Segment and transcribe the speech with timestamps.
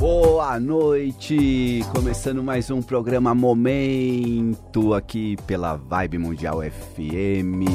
[0.00, 1.84] Boa noite!
[1.94, 7.68] Começando mais um programa Momento aqui pela Vibe Mundial FM.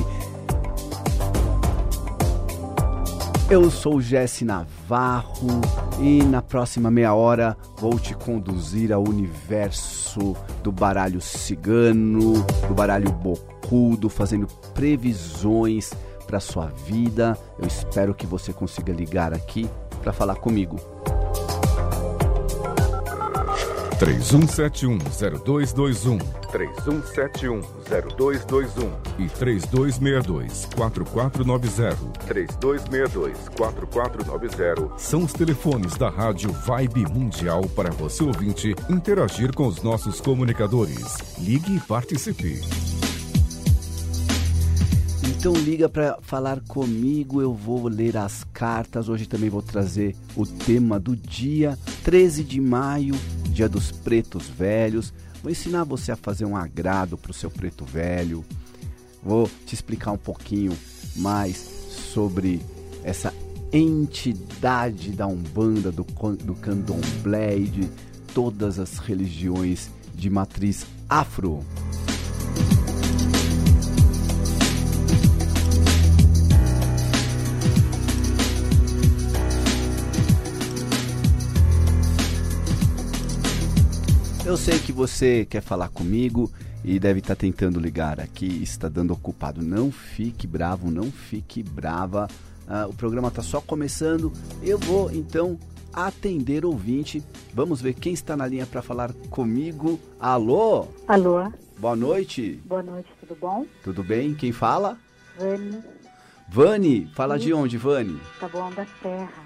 [3.47, 5.61] Eu sou Jesse Navarro
[6.01, 13.11] e na próxima meia hora vou te conduzir ao universo do baralho cigano, do baralho
[13.11, 15.93] bocudo, fazendo previsões
[16.25, 17.37] para sua vida.
[17.59, 19.69] Eu espero que você consiga ligar aqui
[20.01, 20.79] para falar comigo.
[23.99, 26.19] 31710221
[26.51, 31.95] 31710221 e 3262-4490
[32.27, 40.19] 3262-4490 são os telefones da Rádio Vibe Mundial para você ouvinte interagir com os nossos
[40.19, 41.37] comunicadores.
[41.39, 42.61] Ligue e participe.
[45.27, 49.09] Então liga para falar comigo, eu vou ler as cartas.
[49.09, 53.15] Hoje também vou trazer o tema do dia, 13 de maio,
[53.55, 55.13] dia dos pretos velhos.
[55.41, 58.43] Vou ensinar você a fazer um agrado para o seu preto velho.
[59.23, 60.77] Vou te explicar um pouquinho
[61.15, 61.55] mais
[62.13, 62.61] sobre
[63.01, 63.33] essa
[63.71, 66.03] entidade da Umbanda, do,
[66.43, 67.89] do Candomblé e de
[68.33, 71.63] todas as religiões de matriz afro.
[84.45, 86.51] Eu sei que você quer falar comigo
[86.83, 89.59] e deve estar tentando ligar aqui, está dando ocupado.
[89.63, 92.27] Não fique bravo, não fique brava.
[92.67, 94.31] Ah, o programa está só começando.
[94.61, 95.57] Eu vou então
[95.91, 97.23] atender ouvinte.
[97.55, 99.99] Vamos ver quem está na linha para falar comigo.
[100.19, 100.89] Alô?
[101.07, 101.51] Alô?
[101.79, 102.61] Boa noite.
[102.65, 103.65] Boa noite, tudo bom?
[103.83, 104.35] Tudo bem?
[104.35, 104.95] Quem fala?
[105.39, 105.79] Vani.
[106.47, 107.45] Vani, fala Sim.
[107.45, 108.21] de onde, Vani?
[108.39, 109.43] Tá bom da Serra.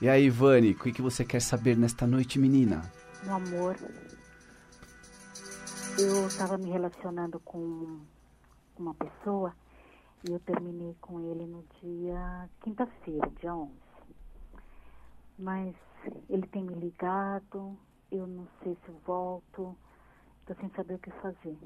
[0.00, 2.80] E aí, Vani, o que você quer saber nesta noite, menina?
[3.26, 3.76] No amor.
[6.02, 8.00] Eu estava me relacionando com
[8.78, 9.54] uma pessoa
[10.26, 13.70] e eu terminei com ele no dia quinta-feira, dia 11.
[15.38, 15.76] Mas
[16.30, 17.76] ele tem me ligado,
[18.10, 19.76] eu não sei se volto,
[20.40, 21.58] estou sem saber o que fazer.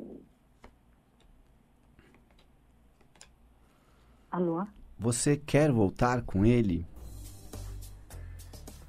[4.32, 4.66] Alô?
[4.98, 6.84] Você quer voltar com ele?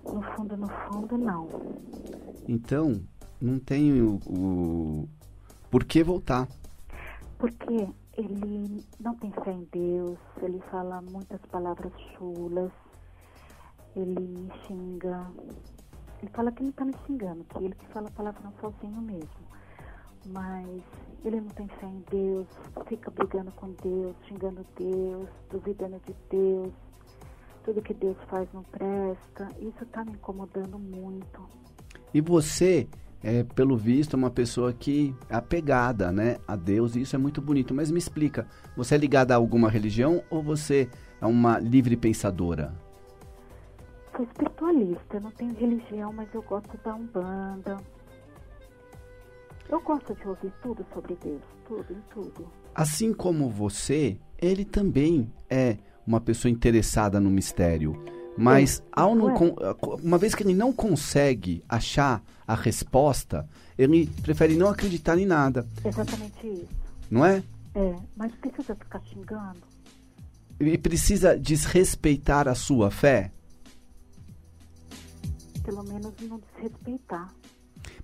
[0.04, 1.48] No fundo, no fundo, não.
[2.48, 3.00] Então,
[3.40, 5.10] não tem o, o,
[5.76, 6.48] por que voltar?
[7.38, 12.72] Porque ele não tem fé em Deus, ele fala muitas palavras chulas,
[13.94, 15.30] ele xinga.
[16.22, 19.30] Ele fala que não está me xingando, que ele que fala palavrão sozinho mesmo.
[20.28, 20.82] Mas
[21.26, 22.48] ele não tem fé em Deus,
[22.88, 26.74] fica brigando com Deus, xingando Deus, duvidando de Deus.
[27.66, 29.50] Tudo que Deus faz não presta.
[29.60, 31.42] Isso está me incomodando muito.
[32.14, 32.88] E você
[33.26, 37.42] é, pelo visto, uma pessoa que é apegada né, a Deus, e isso é muito
[37.42, 37.74] bonito.
[37.74, 38.48] Mas me explica,
[38.78, 40.88] você é ligada a alguma religião ou você
[41.20, 42.72] é uma livre pensadora?
[44.16, 47.78] Sou espiritualista, eu não tenho religião, mas eu gosto da Umbanda.
[49.68, 52.48] Eu gosto de ouvir tudo sobre Deus, tudo, em tudo.
[52.76, 58.06] Assim como você, ele também é uma pessoa interessada no mistério.
[58.38, 59.34] Mas ao não,
[60.04, 63.48] uma vez que ele não consegue achar a resposta,
[63.78, 65.66] ele prefere não acreditar em nada.
[65.84, 66.68] Exatamente isso.
[67.10, 67.44] Não é?
[67.74, 69.62] É, mas precisa ficar xingando.
[70.60, 73.32] E precisa desrespeitar a sua fé?
[75.64, 77.34] Pelo menos não desrespeitar.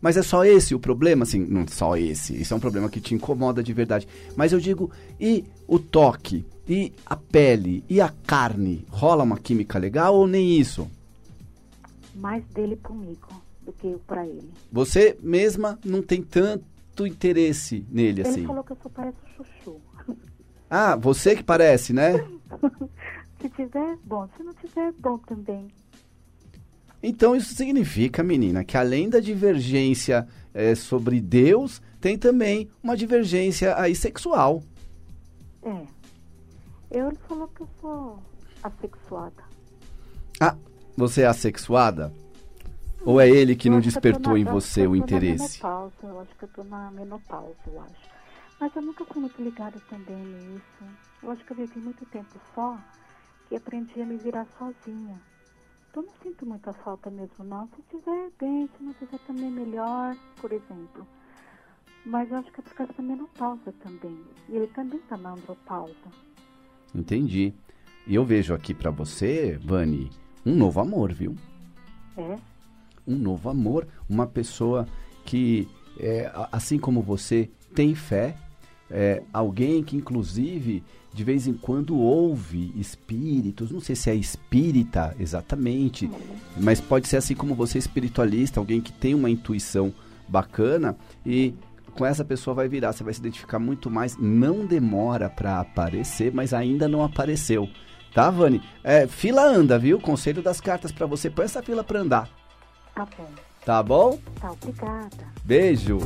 [0.02, 1.24] Mas é só esse o problema?
[1.24, 2.40] Assim, não só esse.
[2.42, 4.08] Isso é um problema que te incomoda de verdade.
[4.36, 4.90] Mas eu digo,
[5.20, 6.44] e o toque?
[6.68, 7.84] E a pele?
[7.88, 8.86] E a carne?
[8.90, 10.90] Rola uma química legal ou nem isso?
[12.16, 13.28] Mais dele comigo
[13.62, 14.50] do que eu pra ele.
[14.72, 18.40] Você mesma não tem tanto interesse nele ele assim?
[18.40, 19.80] Ele falou que eu só pareço chuchu.
[20.70, 22.14] Ah, você que parece, né?
[23.42, 24.28] se tiver, bom.
[24.38, 25.68] Se não tiver, bom também.
[27.04, 33.78] Então isso significa, menina, que além da divergência é, sobre Deus, tem também uma divergência
[33.78, 34.62] aí sexual.
[35.64, 35.86] É.
[36.92, 38.20] Eu, ele falou que eu sou
[38.64, 39.44] assexuada.
[40.40, 40.56] Ah,
[40.96, 42.14] você é assexuada?
[43.04, 45.60] Ou é ele que eu não despertou na, em você o interesse?
[45.60, 48.12] Menopausa, eu acho que eu tô na menopausa, eu acho.
[48.60, 50.84] Mas eu nunca fui muito ligada também nisso.
[51.24, 52.78] Eu acho que eu vivi muito tempo só
[53.50, 55.20] e aprendi a me virar sozinha.
[55.92, 57.68] Então não sinto muita falta mesmo não.
[57.68, 61.06] Se tiver bem, se não tiver também melhor, por exemplo.
[62.06, 64.20] Mas eu acho que é por causa da menopausa também.
[64.50, 65.94] E ele também está na andropausa.
[66.96, 67.54] Entendi.
[68.08, 70.10] E eu vejo aqui para você, Vani,
[70.44, 71.36] um novo amor, viu?
[72.18, 72.40] É?
[73.08, 74.88] um novo amor, uma pessoa
[75.26, 75.68] que,
[76.00, 78.36] é, assim como você, tem fé,
[78.92, 80.84] é, alguém que inclusive
[81.14, 86.10] de vez em quando ouve espíritos, não sei se é espírita exatamente,
[86.58, 89.94] mas pode ser assim como você espiritualista, alguém que tem uma intuição
[90.28, 90.96] bacana
[91.26, 91.54] e
[91.94, 96.32] com essa pessoa vai virar, você vai se identificar muito mais, não demora para aparecer,
[96.34, 97.68] mas ainda não apareceu.
[98.14, 98.62] Tá, Vani?
[98.84, 100.00] É, fila anda, viu?
[100.00, 102.30] Conselho das cartas para você, põe essa fila para andar.
[102.96, 103.30] Tá bom.
[103.66, 104.20] Tá bom?
[104.40, 105.28] Tá, obrigada.
[105.44, 106.00] Beijo.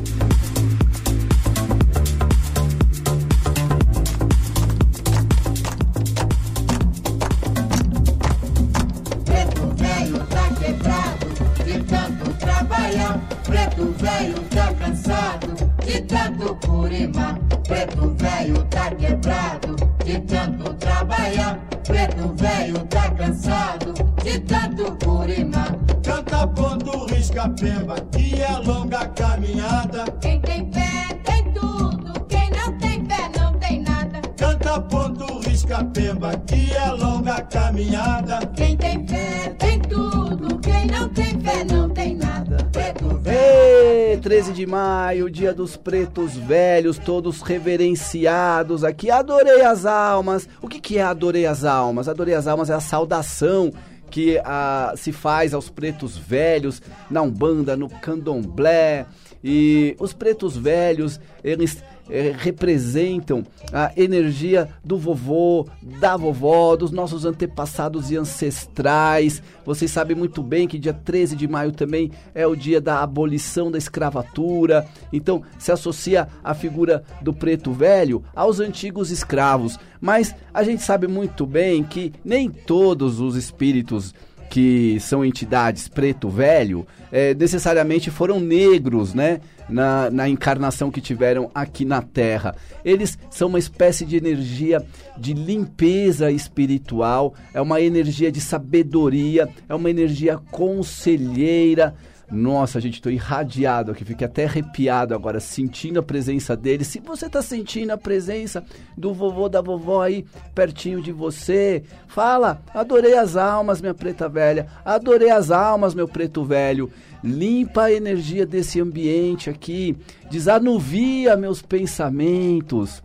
[45.46, 49.12] Dia dos pretos velhos, todos reverenciados aqui.
[49.12, 50.50] Adorei as almas.
[50.60, 52.10] O que, que é adorei as almas?
[52.10, 53.72] Adorei as almas é a saudação
[54.10, 56.82] que ah, se faz aos pretos velhos
[57.12, 59.06] na Umbanda, no Candomblé.
[59.44, 63.44] E os pretos velhos, eles eh, representam
[63.74, 65.68] a energia do vovô,
[66.00, 69.42] da vovó, dos nossos antepassados e ancestrais.
[69.66, 73.72] Vocês sabem muito bem que dia 13 de maio também é o dia da abolição
[73.72, 74.88] da escravatura.
[75.12, 79.80] Então se associa a figura do preto velho aos antigos escravos.
[80.00, 84.13] Mas a gente sabe muito bem que nem todos os espíritos
[84.50, 89.42] que são entidades preto velho, é, necessariamente foram negros, né?
[89.68, 92.56] Na, na encarnação que tiveram aqui na Terra.
[92.84, 94.86] Eles são uma espécie de energia
[95.18, 101.96] de limpeza espiritual, é uma energia de sabedoria, é uma energia conselheira.
[102.31, 106.83] Nossa, gente, estou irradiado aqui, fiquei até arrepiado agora, sentindo a presença dele.
[106.83, 108.63] Se você está sentindo a presença
[108.98, 114.68] do vovô, da vovó aí pertinho de você, fala: adorei as almas, minha preta velha,
[114.83, 116.89] adorei as almas, meu preto velho.
[117.24, 119.95] Limpa a energia desse ambiente aqui,
[120.30, 123.04] desanuvia meus pensamentos.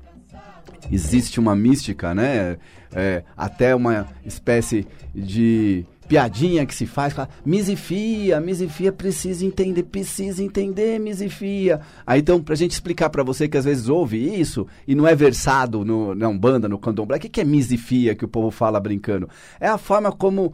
[0.91, 2.57] Existe uma mística, né?
[2.93, 10.43] É, até uma espécie de piadinha que se faz, fala, misifia, misifia precisa entender, precisa
[10.43, 11.81] entender, misifia.
[12.05, 15.15] Aí então, pra gente explicar para você que às vezes ouve isso e não é
[15.15, 18.81] versado no, na Umbanda, no Candomblé, o que, que é misifia que o povo fala
[18.81, 19.29] brincando?
[19.61, 20.53] É a forma como uh,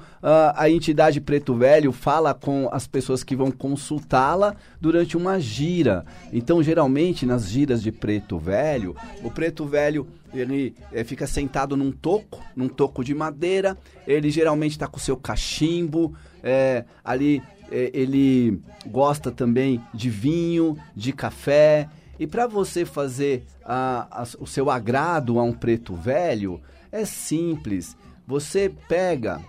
[0.54, 6.04] a entidade Preto Velho fala com as pessoas que vão consultá-la durante uma gira.
[6.34, 8.94] Então, geralmente, nas giras de Preto Velho,
[9.24, 13.76] o Preto Velho ele é, fica sentado num toco, num toco de madeira.
[14.06, 16.14] Ele geralmente está com seu cachimbo.
[16.42, 21.88] É, ali é, ele gosta também de vinho, de café.
[22.18, 27.96] E para você fazer a, a, o seu agrado a um preto velho, é simples.
[28.26, 29.40] Você pega,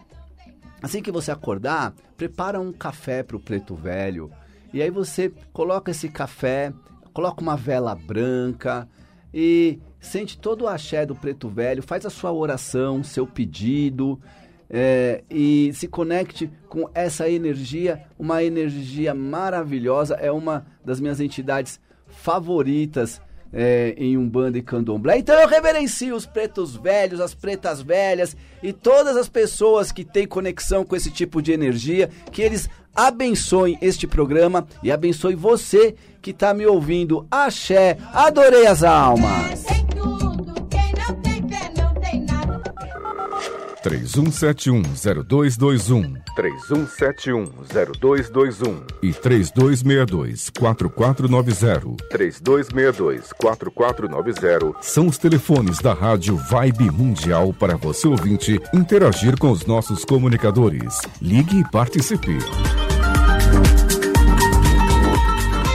[0.81, 4.29] assim que você acordar, prepara um café para o preto velho.
[4.73, 6.73] E aí você coloca esse café,
[7.13, 8.87] coloca uma vela branca
[9.33, 14.19] e sente todo o axé do preto velho, faz a sua oração, seu pedido
[14.69, 21.79] é, e se conecte com essa energia, uma energia maravilhosa, é uma das minhas entidades
[22.07, 23.21] favoritas
[23.53, 25.17] é, em Umbanda e Candomblé.
[25.19, 30.27] Então eu reverencio os pretos velhos, as pretas velhas e todas as pessoas que têm
[30.27, 36.31] conexão com esse tipo de energia, que eles abençoem este programa e abençoe você que
[36.31, 37.25] está me ouvindo.
[37.31, 39.76] Axé, adorei as almas.
[43.87, 58.59] 31710221 31710221 e 3262-4490 3262-4490 são os telefones da Rádio Vibe Mundial para você ouvinte
[58.73, 60.99] interagir com os nossos comunicadores.
[61.21, 62.39] Ligue e participe.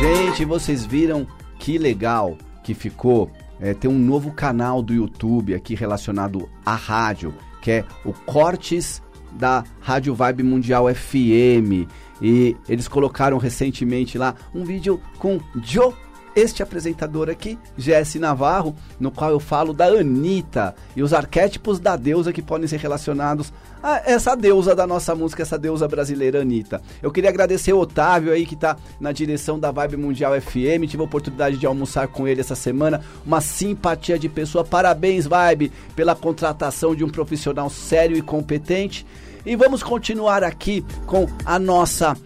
[0.01, 1.27] Gente, vocês viram
[1.59, 3.31] que legal que ficou?
[3.61, 9.01] É, tem um novo canal do YouTube aqui relacionado à rádio, que é o Cortes
[9.33, 11.89] da Rádio Vibe Mundial FM.
[12.21, 15.95] E eles colocaram recentemente lá um vídeo com Joe
[16.35, 21.97] este apresentador aqui, Jesse Navarro, no qual eu falo da Anitta e os arquétipos da
[21.97, 26.81] deusa que podem ser relacionados a essa deusa da nossa música, essa deusa brasileira Anitta.
[27.03, 31.03] Eu queria agradecer o Otávio aí que está na direção da Vibe Mundial FM, tive
[31.03, 34.65] a oportunidade de almoçar com ele essa semana, uma simpatia de pessoa.
[34.65, 39.05] Parabéns, Vibe, pela contratação de um profissional sério e competente.
[39.45, 42.17] E vamos continuar aqui com a nossa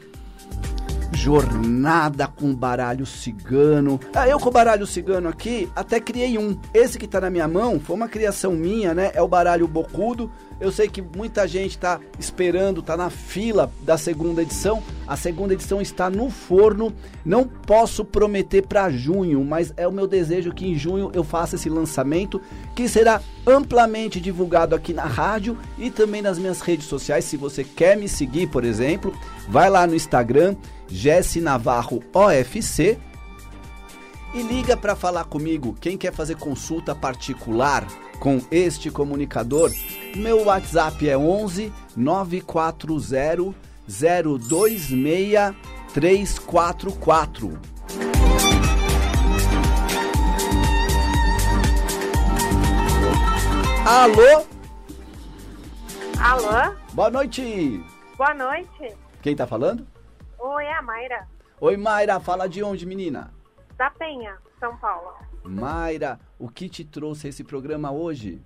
[1.12, 4.00] jornada com baralho cigano.
[4.14, 6.58] Ah, eu com o baralho cigano aqui, até criei um.
[6.72, 9.10] Esse que tá na minha mão foi uma criação minha, né?
[9.14, 10.30] É o baralho bocudo.
[10.60, 14.82] Eu sei que muita gente está esperando, está na fila da segunda edição.
[15.06, 16.92] A segunda edição está no forno.
[17.24, 21.56] Não posso prometer para junho, mas é o meu desejo que em junho eu faça
[21.56, 22.40] esse lançamento,
[22.74, 27.24] que será amplamente divulgado aqui na rádio e também nas minhas redes sociais.
[27.24, 29.14] Se você quer me seguir, por exemplo,
[29.48, 30.56] vai lá no Instagram,
[30.88, 32.98] Jesse Navarro OFC
[34.34, 35.76] e liga para falar comigo.
[35.80, 37.86] Quem quer fazer consulta particular
[38.18, 39.70] com este comunicador,
[40.14, 43.54] meu WhatsApp é 11 940
[43.88, 45.54] 026
[45.94, 47.58] 344.
[53.86, 54.44] Alô?
[56.20, 56.76] Alô?
[56.92, 57.82] Boa noite.
[58.16, 58.96] Boa noite.
[59.22, 59.86] Quem tá falando?
[60.38, 61.26] Oi, é a Mayra,
[61.60, 63.32] Oi, Mayra, fala de onde, menina?
[63.78, 65.12] da Penha, São Paulo.
[65.44, 68.40] Mayra, o que te trouxe a esse programa hoje?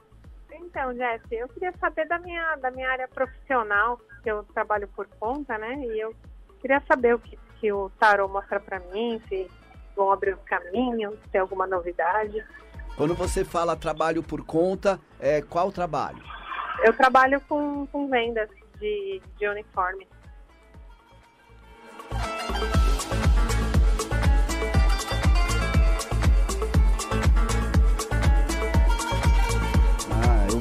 [0.63, 5.07] Então, Jesse, eu queria saber da minha, da minha área profissional, que eu trabalho por
[5.19, 5.75] conta, né?
[5.87, 6.15] E eu
[6.61, 9.51] queria saber o que, que o tarô mostra pra mim, se
[9.97, 12.45] vão abrir os caminhos, se tem alguma novidade.
[12.97, 16.23] Quando você fala trabalho por conta, é qual trabalho?
[16.85, 18.49] Eu trabalho com, com vendas
[18.79, 20.07] de, de uniforme.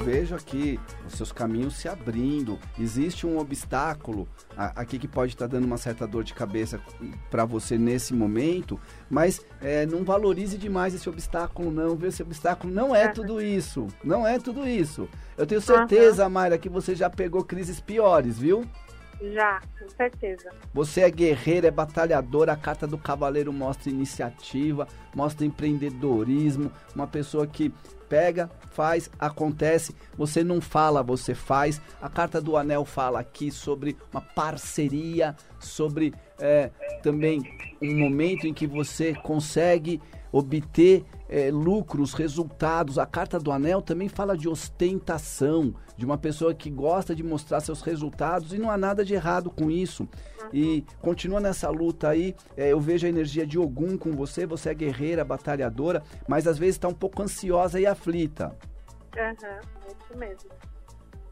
[0.09, 2.57] Vejo aqui os seus caminhos se abrindo.
[2.79, 6.81] Existe um obstáculo aqui que pode estar dando uma certa dor de cabeça
[7.29, 11.95] para você nesse momento, mas é, não valorize demais esse obstáculo, não.
[11.95, 12.09] Viu?
[12.09, 13.85] Esse obstáculo não é tudo isso.
[14.03, 15.07] Não é tudo isso.
[15.37, 18.65] Eu tenho certeza, Mayra, que você já pegou crises piores, viu?
[19.21, 20.49] Já, com certeza.
[20.73, 27.45] Você é guerreira, é batalhadora, a carta do cavaleiro mostra iniciativa, mostra empreendedorismo, uma pessoa
[27.45, 27.73] que
[28.07, 31.79] pega, faz, acontece, você não fala, você faz.
[32.01, 36.71] A carta do anel fala aqui sobre uma parceria, sobre é,
[37.03, 37.41] também
[37.81, 42.98] um momento em que você consegue obter é, lucros, resultados.
[42.98, 47.59] A carta do anel também fala de ostentação, de uma pessoa que gosta de mostrar
[47.59, 50.07] seus resultados e não há nada de errado com isso.
[50.51, 52.36] E continua nessa luta aí.
[52.57, 54.45] É, eu vejo a energia de Ogum com você.
[54.45, 58.55] Você é guerreira, batalhadora, mas às vezes está um pouco ansiosa e aflita.
[59.17, 60.68] Aham, é isso mesmo.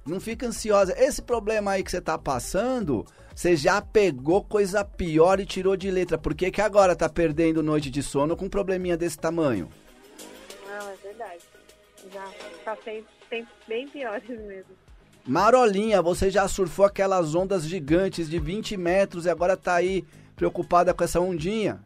[0.08, 0.96] Não fica ansiosa.
[0.98, 5.92] Esse problema aí que você tá passando, você já pegou coisa pior e tirou de
[5.92, 6.18] letra.
[6.18, 9.70] Por que, que agora tá perdendo noite de sono com um probleminha desse tamanho?
[10.66, 11.44] Não, é verdade.
[12.12, 12.32] Já
[12.64, 14.72] passei tempos bem piores mesmo.
[15.26, 20.06] Marolinha, você já surfou aquelas ondas gigantes de 20 metros e agora tá aí
[20.38, 21.84] preocupada com essa ondinha?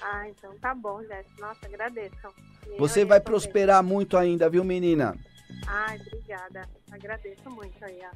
[0.00, 1.26] Ah, então tá bom, Jess.
[1.38, 2.16] Nossa, agradeço.
[2.66, 5.16] E Você vai prosperar muito ainda, viu, menina?
[5.66, 6.68] Ai, obrigada.
[6.90, 8.12] Agradeço muito aí a,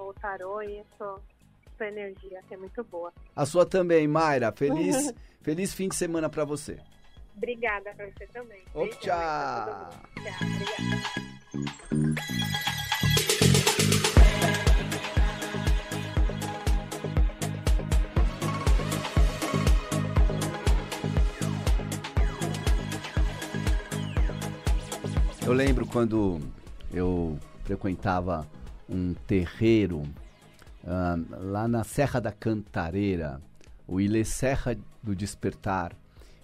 [0.00, 1.20] o tarô e a sua,
[1.80, 3.12] energia, que é muito boa.
[3.34, 4.52] A sua também, Mayra.
[4.52, 6.78] Feliz, feliz fim de semana pra você.
[7.36, 8.62] Obrigada pra você também.
[8.72, 9.00] Pra tchau.
[9.00, 10.66] Tchau, obrigada.
[25.46, 26.40] Eu lembro quando
[26.92, 28.44] eu frequentava
[28.90, 30.02] um terreiro
[30.84, 33.40] ah, lá na Serra da Cantareira,
[33.86, 35.92] o Ilê Serra do Despertar.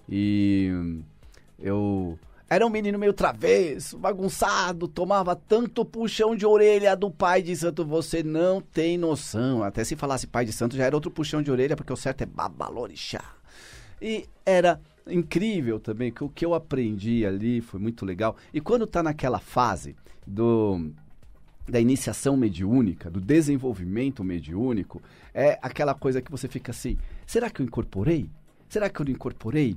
[0.08, 0.70] E
[1.58, 2.16] eu
[2.48, 7.84] era um menino meio travesso, bagunçado, tomava tanto puxão de orelha do pai de santo,
[7.84, 9.64] você não tem noção.
[9.64, 12.22] Até se falasse pai de santo já era outro puxão de orelha, porque o certo
[12.22, 13.24] é babalorixá.
[14.00, 18.36] E era incrível também que o que eu aprendi ali foi muito legal.
[18.52, 20.90] E quando tá naquela fase do
[21.68, 25.00] da iniciação mediúnica, do desenvolvimento mediúnico,
[25.32, 28.28] é aquela coisa que você fica assim: será que eu incorporei?
[28.68, 29.76] Será que eu não incorporei?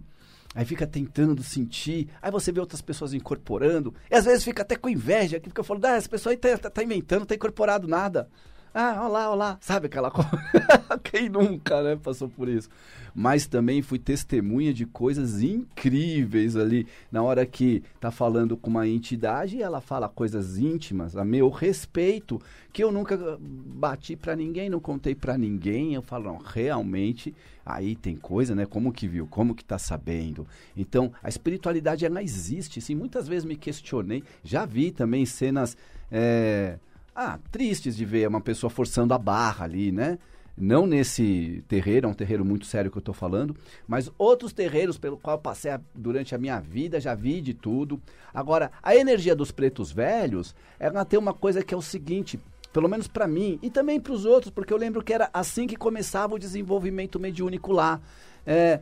[0.54, 4.78] Aí fica tentando sentir, aí você vê outras pessoas incorporando, e às vezes fica até
[4.78, 7.36] com inveja, que fica falando, ah, essa pessoa aí tá, tá- tá inventando, não tá
[7.36, 8.30] incorporado nada.
[8.78, 10.30] Ah, olha lá, olha lá, sabe aquela coisa?
[11.02, 12.68] Quem nunca, né, passou por isso?
[13.16, 16.86] Mas também fui testemunha de coisas incríveis ali.
[17.10, 22.38] Na hora que tá falando com uma entidade, ela fala coisas íntimas, a meu respeito,
[22.74, 25.94] que eu nunca bati para ninguém, não contei para ninguém.
[25.94, 27.34] Eu falo, não, realmente,
[27.66, 28.66] aí tem coisa, né?
[28.66, 29.26] Como que viu?
[29.26, 30.46] Como que tá sabendo?
[30.76, 32.82] Então, a espiritualidade, ela existe.
[32.82, 34.22] Sim, muitas vezes me questionei.
[34.44, 35.78] Já vi também cenas...
[36.12, 36.78] É,
[37.16, 40.20] ah, tristes de ver uma pessoa forçando a barra ali, né?
[40.58, 43.56] Não nesse terreiro, é um terreiro muito sério que eu estou falando,
[43.86, 48.02] mas outros terreiros pelo qual passei a, durante a minha vida, já vi de tudo.
[48.34, 52.40] Agora, a energia dos pretos velhos, ela tem uma coisa que é o seguinte,
[52.72, 55.68] pelo menos para mim e também para os outros, porque eu lembro que era assim
[55.68, 58.00] que começava o desenvolvimento mediúnico lá.
[58.46, 58.80] É,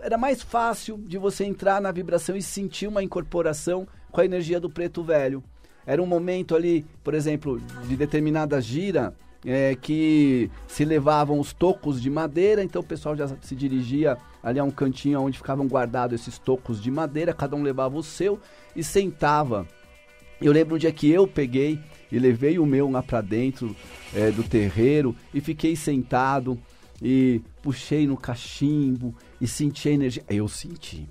[0.00, 4.60] era mais fácil de você entrar na vibração e sentir uma incorporação com a energia
[4.60, 5.42] do preto velho.
[5.86, 12.00] Era um momento ali, por exemplo, de determinada gira, é, que se levavam os tocos
[12.00, 16.20] de madeira, então o pessoal já se dirigia ali a um cantinho onde ficavam guardados
[16.20, 18.38] esses tocos de madeira, cada um levava o seu
[18.74, 19.66] e sentava.
[20.40, 21.78] Eu lembro um dia que eu peguei
[22.10, 23.74] e levei o meu lá para dentro
[24.14, 26.58] é, do terreiro e fiquei sentado
[27.00, 30.24] e puxei no cachimbo e senti a energia.
[30.28, 31.08] Eu senti.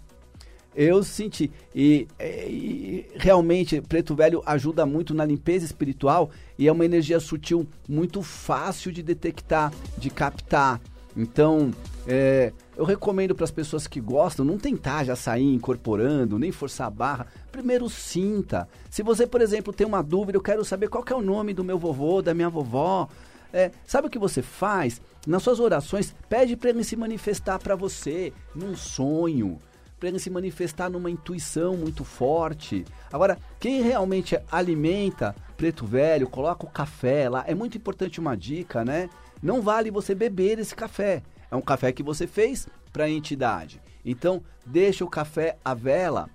[0.75, 1.51] Eu senti.
[1.75, 7.67] E, e, realmente, Preto Velho ajuda muito na limpeza espiritual e é uma energia sutil
[7.87, 10.79] muito fácil de detectar, de captar.
[11.15, 11.71] Então,
[12.07, 16.87] é, eu recomendo para as pessoas que gostam não tentar já sair incorporando, nem forçar
[16.87, 17.27] a barra.
[17.51, 18.67] Primeiro sinta.
[18.89, 21.65] Se você, por exemplo, tem uma dúvida, eu quero saber qual é o nome do
[21.65, 23.09] meu vovô, da minha vovó.
[23.51, 25.01] É, sabe o que você faz?
[25.27, 29.59] Nas suas orações, pede para ele se manifestar para você num sonho
[30.01, 32.83] para ele se manifestar numa intuição muito forte.
[33.13, 38.83] Agora, quem realmente alimenta preto velho, coloca o café lá, é muito importante uma dica,
[38.83, 39.11] né?
[39.43, 41.21] Não vale você beber esse café.
[41.51, 43.79] É um café que você fez para a entidade.
[44.03, 46.27] Então, deixa o café à vela.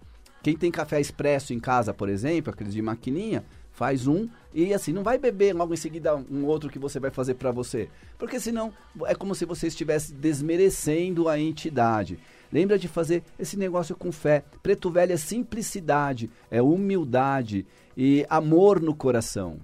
[0.44, 4.90] Quem tem café expresso em casa, por exemplo, aqueles de maquininha, faz um e assim,
[4.90, 7.90] não vai beber logo em seguida um outro que você vai fazer para você.
[8.16, 8.72] Porque senão
[9.04, 12.18] é como se você estivesse desmerecendo a entidade.
[12.50, 14.42] Lembra de fazer esse negócio com fé.
[14.62, 19.58] Preto velho é simplicidade, é humildade e amor no coração.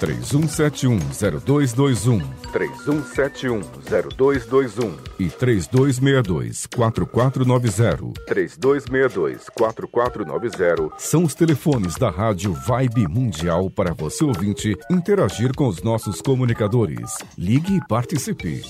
[0.00, 14.74] 31710221 31710221 e 3262-4490 3262-4490 são os telefones da Rádio Vibe Mundial para você ouvinte
[14.90, 17.18] interagir com os nossos comunicadores.
[17.36, 18.62] Ligue e participe.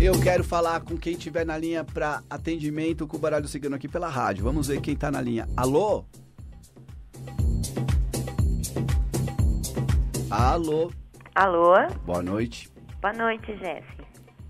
[0.00, 3.86] Eu quero falar com quem tiver na linha para atendimento com o baralho cigano aqui
[3.86, 4.42] pela rádio.
[4.42, 5.48] Vamos ver quem tá na linha.
[5.56, 6.04] Alô?
[10.28, 10.90] Alô?
[11.34, 11.74] Alô?
[12.04, 12.70] Boa noite.
[13.00, 14.06] Boa noite, Jesse.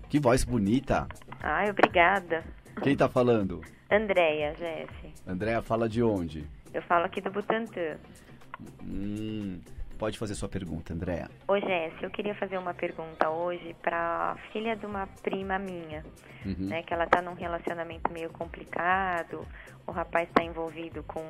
[0.09, 1.07] Que voz bonita.
[1.41, 2.43] Ai, obrigada.
[2.81, 3.61] Quem tá falando?
[3.89, 5.13] Andréia, Jesse.
[5.25, 6.47] Andréia fala de onde?
[6.73, 7.97] Eu falo aqui do Butantã.
[8.83, 9.59] Hum,
[10.03, 11.29] Pode fazer sua pergunta, Andréa.
[11.47, 16.03] Ô, Jéssica, eu queria fazer uma pergunta hoje para filha de uma prima minha,
[16.45, 16.67] uhum.
[16.67, 16.83] né?
[16.83, 19.47] Que ela tá num relacionamento meio complicado,
[19.87, 21.23] o rapaz está envolvido com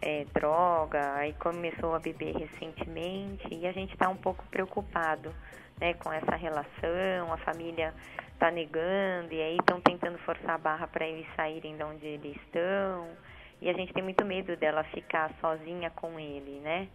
[0.00, 5.34] é, droga, aí começou a beber recentemente e a gente está um pouco preocupado,
[5.80, 5.94] né?
[5.94, 7.92] Com essa relação, a família
[8.32, 12.36] está negando e aí estão tentando forçar a barra para eles saírem de onde eles
[12.36, 13.08] estão
[13.60, 16.88] e a gente tem muito medo dela ficar sozinha com ele, né?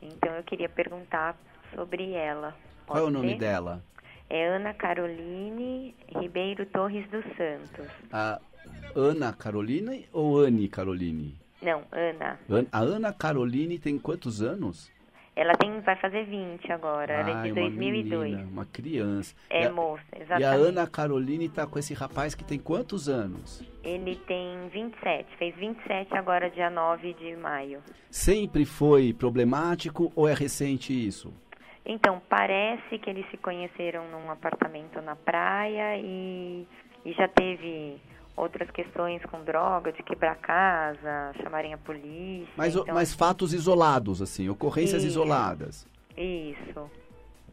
[0.00, 1.36] Então eu queria perguntar
[1.74, 2.56] sobre ela.
[2.86, 3.82] Qual é o nome dela?
[4.28, 7.90] É Ana Caroline Ribeiro Torres dos Santos.
[8.10, 8.40] A
[8.96, 11.43] Ana Caroline ou Anne Caroline?
[11.64, 12.38] Não, Ana.
[12.70, 14.92] A Ana Caroline tem quantos anos?
[15.36, 18.12] Ela tem, vai fazer 20 agora, ela é de 2002.
[18.12, 19.34] Uma, menina, uma criança.
[19.50, 20.42] É, a, moça, exatamente.
[20.42, 23.64] E a Ana Caroline está com esse rapaz que tem quantos anos?
[23.82, 27.82] Ele tem 27, fez 27 agora dia 9 de maio.
[28.10, 31.34] Sempre foi problemático ou é recente isso?
[31.84, 36.64] Então, parece que eles se conheceram num apartamento na praia e,
[37.04, 38.00] e já teve
[38.36, 42.52] outras questões com droga, de quebrar casa, chamarem a polícia.
[42.56, 42.94] Mas, então...
[42.94, 45.12] mas fatos isolados, assim, ocorrências Isso.
[45.12, 45.86] isoladas.
[46.16, 46.90] Isso.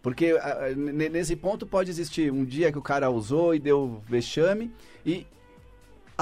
[0.02, 0.34] Porque
[0.76, 4.72] nesse ponto pode existir um dia que o cara usou e deu vexame
[5.06, 5.28] e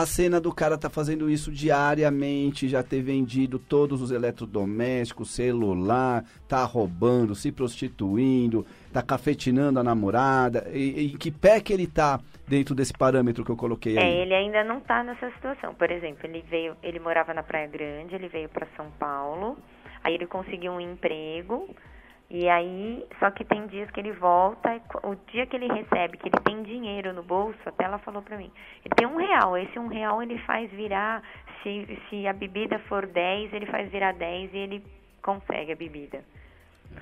[0.01, 6.23] a cena do cara tá fazendo isso diariamente, já ter vendido todos os eletrodomésticos, celular,
[6.47, 10.69] tá roubando, se prostituindo, tá cafetinando a namorada.
[10.73, 14.03] E, em que pé que ele tá dentro desse parâmetro que eu coloquei aí?
[14.03, 15.73] É, ele ainda não tá nessa situação.
[15.75, 19.57] Por exemplo, ele veio, ele morava na Praia Grande, ele veio para São Paulo.
[20.03, 21.69] Aí ele conseguiu um emprego,
[22.29, 26.27] e aí, só que tem dias que ele volta, o dia que ele recebe, que
[26.27, 28.51] ele tem dinheiro no bolso, até ela falou pra mim,
[28.85, 31.23] ele tem um real, esse um real ele faz virar,
[31.63, 34.83] se, se a bebida for 10, ele faz virar 10 e ele
[35.23, 36.23] consegue a bebida.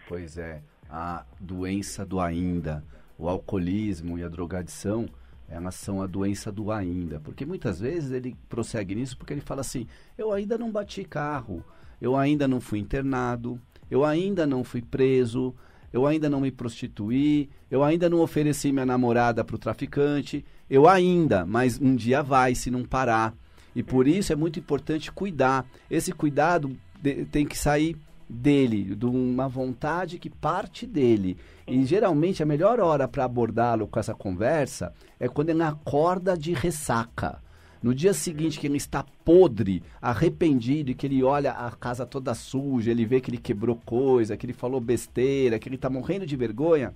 [0.08, 2.84] Pois é, a doença do ainda,
[3.18, 5.08] o alcoolismo e a drogadição,
[5.50, 7.20] elas são a doença do ainda.
[7.20, 9.88] Porque muitas vezes ele prossegue nisso porque ele fala assim:
[10.18, 11.64] eu ainda não bati carro,
[12.02, 15.54] eu ainda não fui internado, eu ainda não fui preso,
[15.92, 20.88] eu ainda não me prostituí, eu ainda não ofereci minha namorada para o traficante, eu
[20.88, 23.34] ainda, mas um dia vai se não parar.
[23.76, 25.66] E por isso é muito importante cuidar.
[25.90, 27.96] Esse cuidado de, tem que sair
[28.30, 31.38] dele, de uma vontade que parte dele.
[31.66, 36.54] E geralmente a melhor hora para abordá-lo com essa conversa é quando ele acorda de
[36.54, 37.42] ressaca.
[37.82, 42.34] No dia seguinte, que ele está podre, arrependido, e que ele olha a casa toda
[42.34, 46.26] suja, ele vê que ele quebrou coisa, que ele falou besteira, que ele está morrendo
[46.26, 46.94] de vergonha,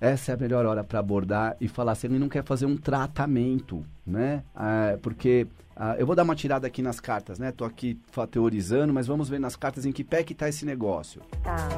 [0.00, 2.76] essa é a melhor hora para abordar e falar se ele não quer fazer um
[2.76, 4.44] tratamento, né?
[4.54, 7.50] Ah, porque ah, eu vou dar uma tirada aqui nas cartas, né?
[7.50, 7.98] Tô aqui
[8.30, 11.20] teorizando, mas vamos ver nas cartas em que pé que tá esse negócio.
[11.42, 11.68] Tá.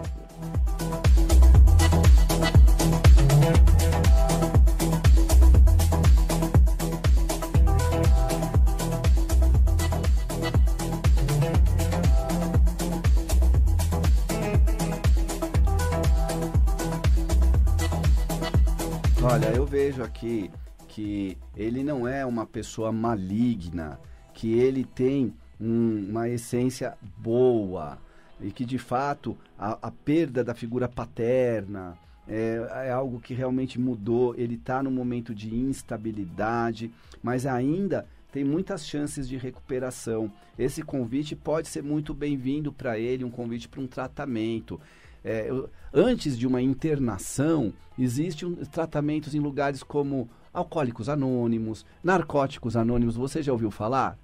[19.70, 20.50] Vejo aqui
[20.88, 24.00] que ele não é uma pessoa maligna,
[24.34, 27.96] que ele tem um, uma essência boa
[28.40, 33.78] e que de fato a, a perda da figura paterna é, é, algo que realmente
[33.78, 34.34] mudou.
[34.36, 36.90] Ele está num momento de instabilidade,
[37.22, 40.32] mas ainda tem muitas chances de recuperação.
[40.58, 44.80] Esse convite pode ser muito bem-vindo para ele, um convite para um tratamento.
[45.24, 45.48] É,
[45.92, 53.16] antes de uma internação, existem tratamentos em lugares como Alcoólicos Anônimos, Narcóticos Anônimos.
[53.16, 54.16] Você já ouviu falar?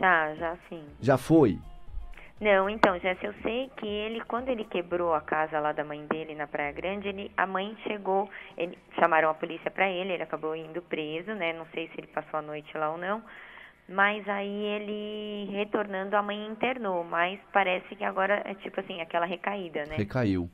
[0.00, 0.82] Já, já sim.
[1.00, 1.58] Já foi?
[2.40, 6.04] Não, então, Jéssica, eu sei que ele, quando ele quebrou a casa lá da mãe
[6.06, 10.22] dele na Praia Grande, ele, a mãe chegou, ele, chamaram a polícia para ele, ele
[10.22, 11.52] acabou indo preso, né?
[11.52, 13.22] Não sei se ele passou a noite lá ou não.
[13.88, 17.04] Mas aí ele, retornando, a mãe internou.
[17.04, 19.96] Mas parece que agora é tipo assim, aquela recaída, né?
[19.96, 20.50] Recaiu.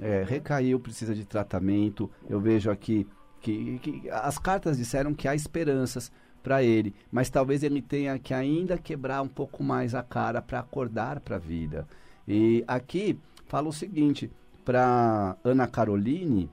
[0.00, 2.10] É, recaiu, precisa de tratamento.
[2.28, 3.06] Eu vejo aqui
[3.40, 8.32] que, que as cartas disseram que há esperanças para ele, mas talvez ele tenha que
[8.32, 11.86] ainda quebrar um pouco mais a cara para acordar para a vida.
[12.26, 14.30] E aqui fala o seguinte
[14.64, 16.50] para Ana Caroline,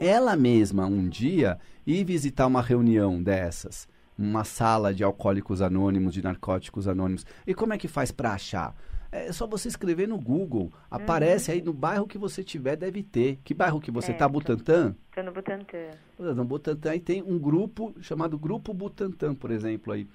[0.00, 6.22] ela mesma um dia ir visitar uma reunião dessas, uma sala de alcoólicos anônimos, de
[6.22, 7.24] narcóticos anônimos.
[7.46, 8.74] E como é que faz para achar?
[9.10, 10.70] É só você escrever no Google.
[10.90, 11.56] Aparece uhum.
[11.56, 13.38] aí no bairro que você tiver, deve ter.
[13.42, 14.28] Que bairro que você está?
[14.28, 14.94] Butantã?
[15.08, 15.90] Estou no Butantã.
[16.18, 19.94] No Butantã aí tem um grupo chamado Grupo Butantã, por exemplo.
[19.94, 20.06] aí.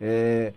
[0.00, 0.54] É,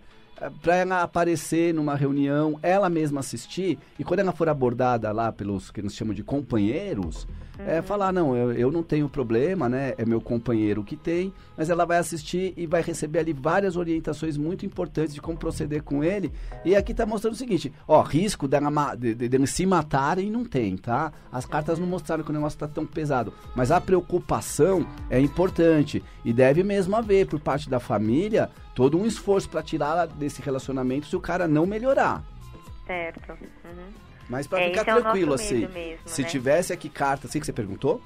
[0.62, 5.70] para ela aparecer numa reunião, ela mesma assistir, e quando ela for abordada lá pelos
[5.70, 7.26] que nos chamam de companheiros,
[7.58, 7.68] é, uhum.
[7.68, 9.94] é falar, não, eu, eu não tenho problema, né?
[9.98, 14.36] É meu companheiro que tem, mas ela vai assistir e vai receber ali várias orientações
[14.36, 16.32] muito importantes de como proceder com ele.
[16.64, 20.44] E aqui tá mostrando o seguinte, ó, risco dela, de, de, de se matarem não
[20.44, 21.12] tem, tá?
[21.30, 26.02] As cartas não mostraram que o negócio tá tão pesado, mas a preocupação é importante
[26.24, 31.06] e deve mesmo haver por parte da família todo um esforço para tirá-la desse relacionamento
[31.06, 32.22] se o cara não melhorar.
[32.86, 33.32] Certo.
[33.32, 33.92] Uhum.
[34.28, 36.28] Mas para é, ficar é tranquilo, assim, mesmo, se né?
[36.28, 38.00] tivesse aqui carta, assim que você perguntou?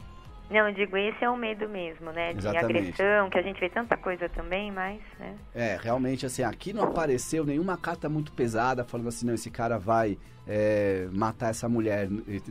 [0.48, 2.32] Não, eu digo, esse é o medo mesmo, né?
[2.32, 2.92] De Exatamente.
[2.92, 5.36] agressão, que a gente vê tanta coisa também, mas, né?
[5.52, 9.76] É, realmente, assim, aqui não apareceu nenhuma carta muito pesada falando assim, não, esse cara
[9.76, 12.08] vai é, matar essa mulher,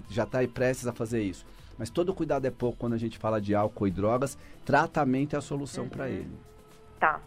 [0.10, 1.45] já está aí prestes a fazer isso.
[1.78, 5.39] Mas todo cuidado é pouco quando a gente fala de álcool e drogas, tratamento é
[5.39, 5.89] a solução uhum.
[5.89, 6.32] para ele.
[6.99, 7.21] Tá.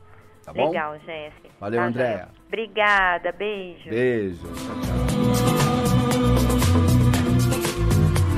[0.48, 0.68] Tá bom?
[0.68, 1.50] Legal, Jéssica.
[1.60, 2.28] Valeu, tá, Andréa.
[2.46, 3.90] Obrigada, beijo.
[3.90, 4.46] Beijo.